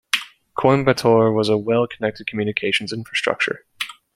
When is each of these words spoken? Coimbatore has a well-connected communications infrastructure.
Coimbatore 0.57 1.37
has 1.37 1.47
a 1.47 1.59
well-connected 1.59 2.25
communications 2.25 2.91
infrastructure. 2.91 3.67